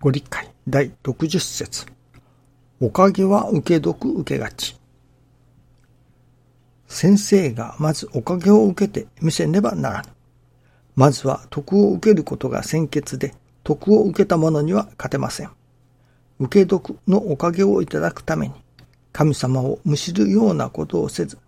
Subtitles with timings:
[0.00, 1.86] ご理解第60節
[2.80, 4.78] おかげは受け得受けがち。
[6.86, 10.08] 先生がまずおかげを受けて見せねばならぬ。
[10.94, 13.34] まずは徳を受けることが先決で、
[13.64, 15.50] 徳を受けた者には勝てません。
[16.38, 18.54] 受け得のおかげをいただくために、
[19.10, 21.38] 神様をむしるようなことをせず、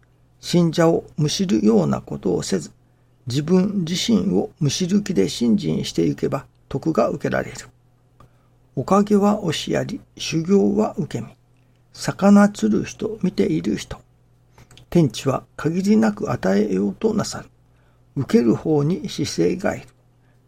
[0.40, 2.72] 信者をむしるようなことをせず、
[3.28, 7.56] 自分自身をむしる気で信心していけば徳が受けられる。
[8.80, 11.36] おかげは押しやり、修行は受け身。
[11.92, 14.00] 魚釣る人、見ている人。
[14.88, 17.50] 天地は限りなく与えようとなさる。
[18.16, 19.86] 受ける方に姿勢がいる。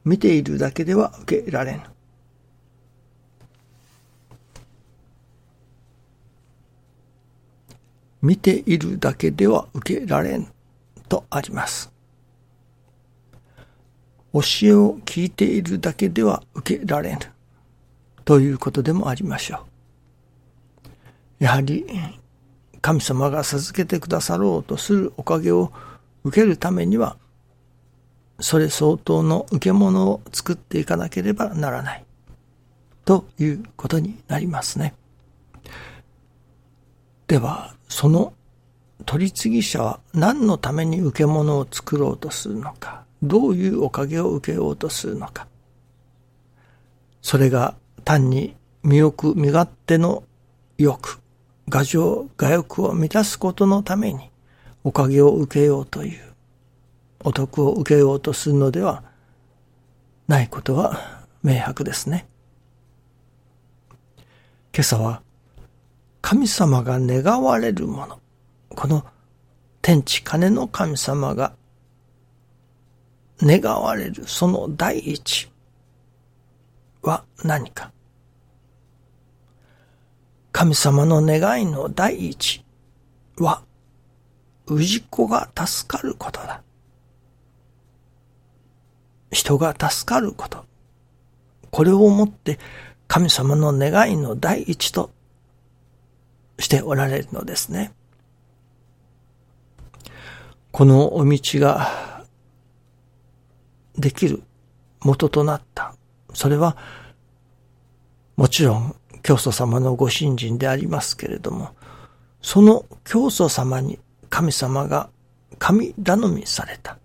[0.07, 1.83] 見ているだけでは受けられぬ。
[8.23, 10.49] 見ているだけでは受けられん
[11.07, 11.93] とあります。
[14.33, 17.32] 教えを聞いているだけでは受けられぬ。
[18.25, 19.67] ということでもありましょ
[21.41, 21.45] う。
[21.45, 21.85] やはり、
[22.81, 25.73] 神様が授けてくださろうとするおかげを
[26.25, 27.17] 受けるためには、
[28.41, 32.05] それ相当の受け物を作っていかなければならない。
[33.05, 34.95] ということになりますね。
[37.27, 38.33] では、その
[39.07, 45.47] 取り次ぎ者は何のために受け物を作ろうとするのか、どういうおかげを受けようとするのか。
[47.21, 50.25] それが単に身欲身勝手の
[50.79, 51.21] 欲、
[51.71, 54.31] 牙情、我欲を満たすことのために
[54.85, 56.35] おかげを受けようという、
[57.21, 59.05] お得を受けようとするのでは
[60.27, 62.27] ないことは明白ですね。
[64.75, 65.23] 今朝は
[66.21, 68.21] 神様が願われるもの、
[68.71, 69.05] この
[69.83, 71.53] 天地金の神様が
[73.41, 75.52] 願われるその第一
[77.03, 77.93] は何か
[80.53, 82.63] 神様の願いの第一
[83.39, 83.63] は、
[84.69, 86.63] 氏子が助かることだ。
[89.33, 90.65] 人が助かること。
[91.71, 92.59] これをもって
[93.09, 95.11] 神様の願いの第一と
[96.59, 97.93] しておられるのですね。
[100.71, 102.25] このお道が
[103.97, 104.43] できる
[105.01, 105.95] 元となった。
[106.35, 106.77] それは
[108.37, 111.71] もちろん教祖様のご信心でありますけれども、
[112.41, 113.99] その教祖様に
[114.29, 115.11] 神様が
[115.59, 116.99] 神頼みされた。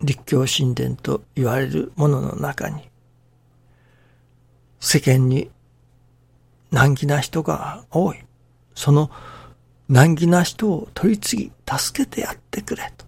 [0.00, 2.88] 立教神殿と言われるものの中に、
[4.78, 5.50] 世間に
[6.70, 8.18] 難儀な人が多い。
[8.74, 9.10] その
[9.88, 13.06] 難儀な人を取り次ぎ助けてやってくれと。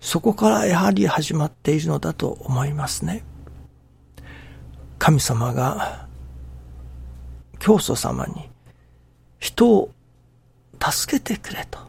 [0.00, 3.24] そこからやはり始まっているのだと思いますね。
[5.02, 6.06] 神様が
[7.58, 8.48] 教祖様に
[9.40, 9.90] 人を
[10.80, 11.80] 助けてくれと。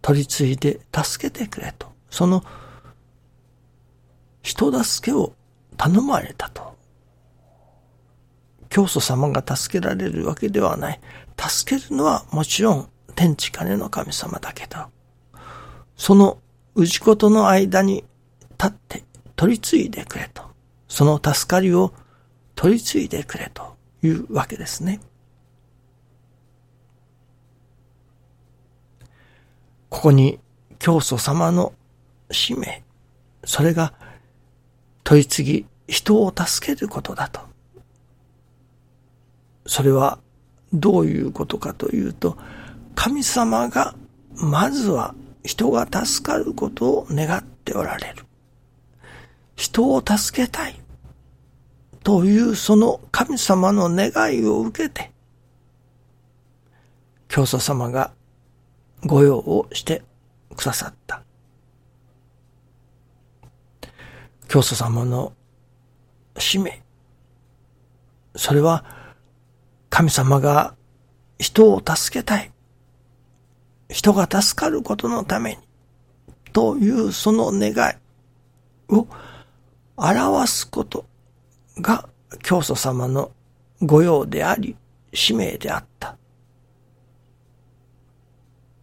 [0.00, 1.88] 取り次いで助けてくれと。
[2.08, 2.42] その
[4.40, 5.34] 人助けを
[5.76, 6.74] 頼まれたと。
[8.70, 11.00] 教祖様が助けられるわけではない。
[11.38, 14.78] 助けるのはもちろん天地金の神様だけど、
[15.98, 16.38] その
[16.76, 18.04] 氏子との間に
[18.52, 19.04] 立って
[19.36, 20.44] 取り継いでくれと。
[20.88, 21.92] その助かりを
[22.54, 25.00] 取り継いでくれというわけですね。
[29.88, 30.40] ここに
[30.78, 31.74] 教祖様の
[32.30, 32.82] 使命、
[33.44, 33.92] それが
[35.04, 37.40] 取り次ぎ人を助けることだと。
[39.66, 40.18] それは
[40.72, 42.36] どういうことかというと、
[42.94, 43.94] 神様が
[44.34, 45.14] まずは
[45.44, 48.24] 人が助かることを願っておられる。
[49.56, 50.81] 人を助けたい。
[52.02, 55.10] というその神様の願いを受けて、
[57.28, 58.12] 教祖様が
[59.04, 60.02] 御用をして
[60.56, 61.22] くださった。
[64.48, 65.32] 教祖様の
[66.38, 66.82] 使命。
[68.36, 68.84] それは
[69.88, 70.74] 神様が
[71.38, 72.50] 人を助けたい。
[73.88, 75.58] 人が助かることのために。
[76.52, 79.06] というその願いを
[79.96, 81.06] 表すこと
[81.78, 82.08] が
[82.42, 83.32] 教祖様の
[83.80, 84.76] 御用であり、
[85.12, 86.16] 使命であった。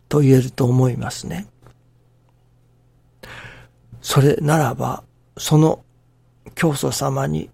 [0.07, 1.47] と言えると思いますね。
[4.01, 5.03] それならば、
[5.37, 5.83] その
[6.55, 7.49] 教祖様に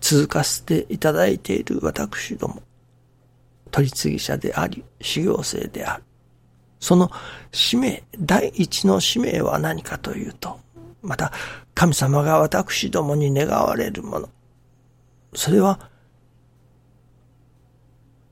[0.00, 2.62] 続かせていただいている私ども、
[3.70, 6.04] 取り次ぎ者であり、修行生である。
[6.78, 7.10] その
[7.50, 10.60] 使命、第一の使命は何かというと、
[11.02, 11.32] また
[11.74, 14.28] 神様が私どもに願われるもの。
[15.34, 15.90] それは、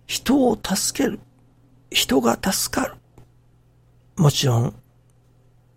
[0.06, 1.20] 人を助ける。
[1.90, 2.94] 人が助かる。
[4.16, 4.75] もちろん、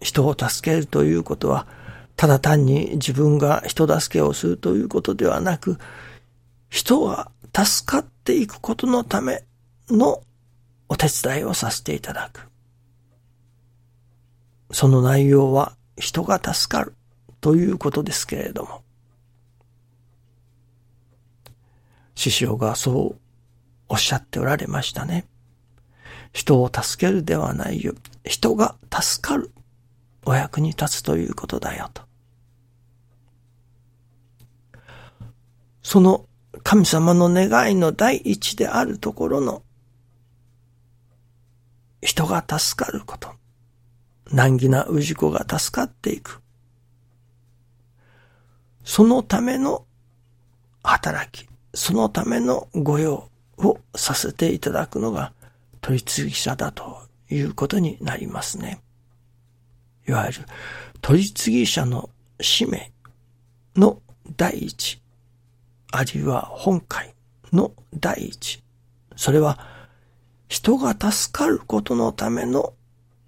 [0.02, 1.68] 人を助けるということは、
[2.16, 5.78] ただ単に自分が人助けをするということではなく、
[6.70, 9.44] 人が助かっていくことのため
[9.90, 10.22] の
[10.90, 12.50] お手伝いをさせていただく。
[14.72, 16.94] その内容は人が助かる
[17.42, 18.85] ということですけれども、
[22.16, 23.20] 師匠がそう
[23.88, 25.28] おっしゃっておられましたね。
[26.34, 27.94] 人を助けるではないよ。
[28.26, 29.52] 人が助かる。
[30.26, 32.02] お役に立つということだよと。
[35.84, 36.26] その
[36.64, 39.62] 神様の願いの第一であるところの
[42.02, 43.30] 人が助かること。
[44.32, 46.42] 難儀な氏子が助かっていく。
[48.84, 49.86] そのための
[50.84, 55.34] 働き、そのための御用をさせていただくのが
[55.82, 56.98] 取次ぎ者だと
[57.30, 58.82] いうことになりますね。
[60.08, 60.46] いわゆる
[61.02, 62.10] 取次ぎ者の
[62.42, 62.92] 使命
[63.76, 64.02] の
[64.36, 65.02] 第一、
[65.92, 67.14] あるいは本会
[67.54, 68.64] の第一。
[69.16, 69.60] それは
[70.48, 72.74] 人が助かることのための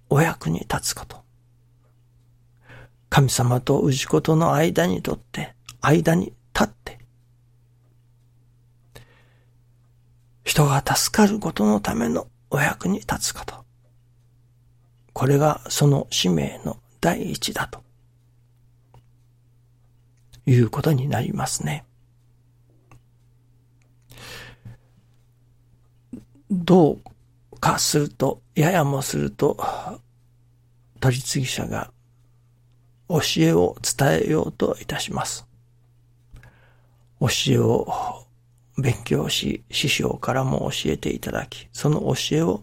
[0.08, 1.18] お役に立つこと。
[3.10, 6.98] 神様と氏子との間にとって、間に立って、
[10.58, 13.64] 人が助かることのためのお役に立つこと。
[15.12, 17.80] これがその使命の第一だと
[20.46, 21.84] いうことになりますね。
[26.50, 26.98] ど
[27.54, 29.56] うかすると、ややもすると、
[30.98, 31.92] 取り次ぎ者が
[33.08, 35.46] 教えを伝えようといたします。
[37.20, 38.26] 教えを
[38.78, 42.62] 勉強し、師匠からも教えていただき、その教えを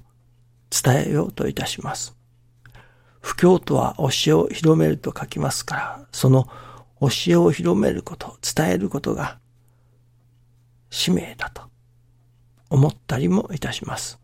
[0.70, 2.16] 伝えようといたします。
[3.20, 6.48] 不教とは教えを広めると書きますから、その
[7.02, 9.40] 教えを広めること、伝えることが
[10.90, 11.64] 使命だと
[12.70, 14.20] 思ったりもいたします。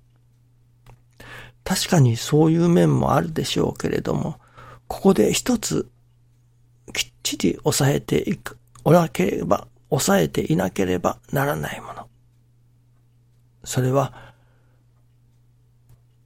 [1.64, 4.40] 確かにそういう面もあるでしょうけれども、
[4.88, 5.90] ここで一つ
[6.94, 12.08] きっちり抑えていく、おなければ、抑えていなければならないもの。
[13.64, 14.34] それは、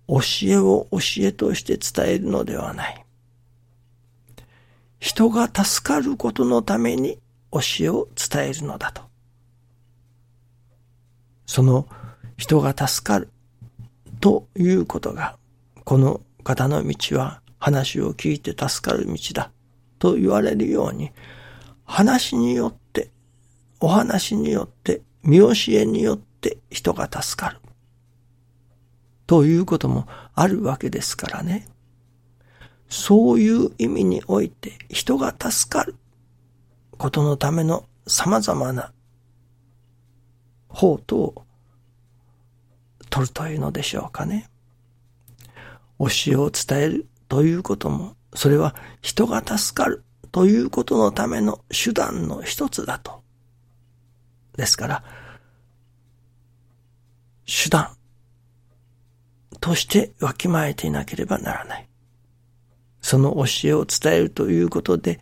[0.08, 3.06] 教えを教えとして伝えるのではない。
[5.00, 7.20] 人が助かることのために
[7.52, 9.02] 教えを伝えるのだと。
[11.48, 11.88] その
[12.38, 13.30] 人が助かる
[14.22, 15.38] ということが、
[15.84, 19.52] この方の道は話を聞いて助かる道だ
[19.98, 21.12] と言われるように、
[21.84, 22.85] 話によって、
[23.86, 27.60] お話によって、見教えによって人が助かる。
[29.28, 31.68] ということもあるわけですからね。
[32.90, 35.96] そういう意味において人が助かる
[36.98, 38.92] ことのための様々な
[40.68, 41.46] 方とを
[43.12, 44.50] 取るというのでしょうかね。
[46.00, 48.74] 教えを伝えるということも、それは
[49.04, 53.25] 人が助かるということのための手段の一つだと。
[54.58, 55.04] ですから、
[57.46, 57.96] 手段
[59.60, 61.88] としてわきまえていなければならない。
[63.02, 65.22] その教えを伝えるということで、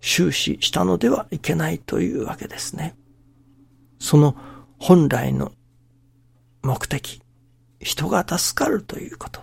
[0.00, 2.96] 終始したのではいけないというわけですね。
[3.98, 4.36] その
[4.78, 5.52] 本来の
[6.62, 7.22] 目的、
[7.80, 9.42] 人が助かるということ。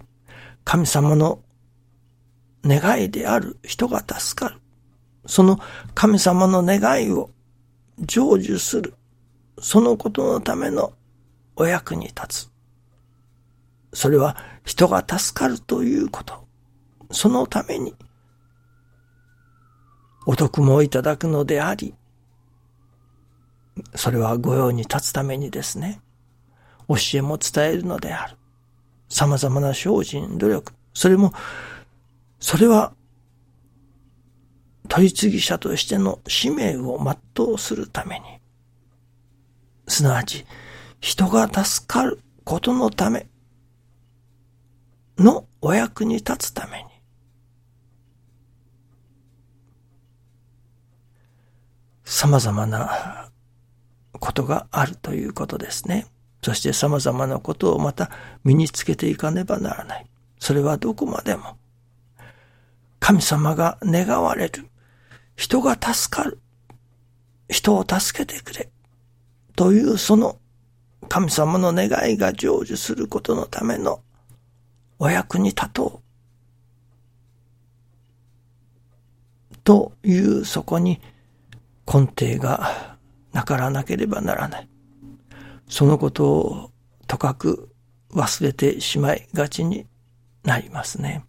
[0.64, 1.42] 神様の
[2.66, 4.60] 願いである人が助かる。
[5.26, 5.60] その
[5.94, 7.30] 神様の願いを
[8.06, 8.94] 成就する。
[9.60, 10.94] そのことのための
[11.56, 12.52] お役に立つ。
[13.94, 16.46] それは人が助かるということ。
[17.12, 17.96] そのために
[20.30, 21.96] お得もいただくのであり、
[23.96, 26.02] それは御用に立つためにですね。
[26.90, 28.36] 教えも伝えるのである。
[29.08, 30.74] 様々な精進、努力。
[30.94, 31.32] それも、
[32.42, 32.94] それは、
[34.88, 37.00] 取り次ぎ者としての使命を
[37.36, 38.26] 全うするために、
[39.88, 40.46] すなわち、
[41.00, 43.28] 人が助かることのため
[45.18, 46.86] のお役に立つために、
[52.04, 53.30] 様々な
[54.14, 56.08] ことがあるということですね。
[56.42, 58.10] そして様々なことをまた
[58.44, 60.06] 身につけていかねばならない。
[60.40, 61.58] それはどこまでも
[63.00, 64.68] 神様が願われる。
[65.38, 66.40] 人が助かる。
[67.48, 68.70] 人を助けてくれ。
[69.56, 70.38] というその
[71.08, 74.02] 神様の願いが成就することのための
[75.00, 76.02] お役に立と
[79.54, 79.58] う。
[79.64, 81.00] というそこに
[81.86, 82.98] 根底が
[83.32, 84.70] なからなければならない。
[85.70, 86.72] そのことを
[87.06, 87.70] とかく
[88.12, 89.86] 忘れてしまいがちに
[90.44, 91.24] なりますね。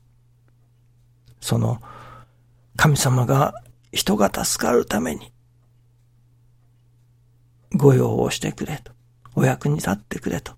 [1.40, 1.80] その
[2.76, 3.54] 神様が
[3.92, 5.32] 人が助かるために
[7.74, 8.92] 御用をしてくれと、
[9.34, 10.52] お役に立ってくれと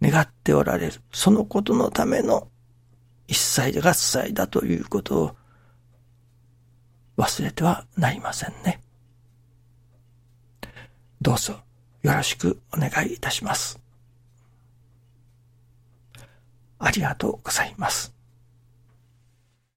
[0.00, 0.92] 願っておられる。
[1.12, 2.48] そのことのための
[3.26, 5.36] 一切合切だということを
[7.16, 8.80] 忘れてはなりませんね。
[11.20, 11.60] どうぞ
[12.02, 13.80] よろしくお願いいたします。
[16.78, 18.17] ありがとうございます。